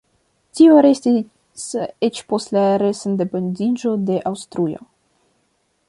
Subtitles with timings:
[0.59, 1.65] Tio restis
[2.09, 4.83] eĉ post la re-sendependiĝo de Aŭstrujo.